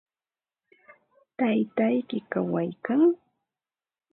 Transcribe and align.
¿Taytayki 1.37 2.17
kawaykan? 2.31 3.01